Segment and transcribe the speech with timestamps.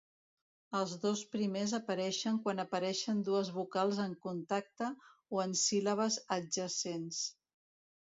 [0.77, 4.91] Els dos primers apareixen quan apareixen dues vocals en contacte
[5.37, 7.27] o en síl·labes adjacents.